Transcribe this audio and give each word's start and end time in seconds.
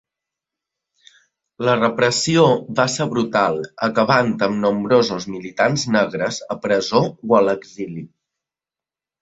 La 1.67 1.75
repressió 1.81 2.45
va 2.79 2.85
ser 2.95 3.07
brutal 3.11 3.61
acabant 3.89 4.31
amb 4.49 4.59
nombrosos 4.65 5.29
militants 5.37 5.87
negres 5.99 6.43
a 6.57 6.61
presó 6.67 7.05
o 7.07 7.41
a 7.43 7.47
l'exili. 7.51 8.05